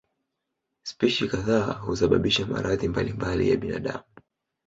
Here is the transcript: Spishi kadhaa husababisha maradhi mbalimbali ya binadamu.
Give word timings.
Spishi 0.83 1.27
kadhaa 1.33 1.73
husababisha 1.83 2.45
maradhi 2.45 2.87
mbalimbali 2.87 3.49
ya 3.49 3.57
binadamu. 3.57 4.03